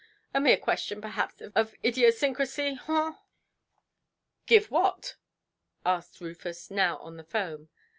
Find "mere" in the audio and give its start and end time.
0.41-0.57